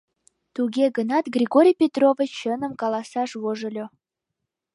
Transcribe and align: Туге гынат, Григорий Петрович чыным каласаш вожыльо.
Туге 0.55 0.85
гынат, 0.97 1.25
Григорий 1.35 1.77
Петрович 1.81 2.31
чыным 2.39 2.73
каласаш 2.81 3.31
вожыльо. 3.41 3.85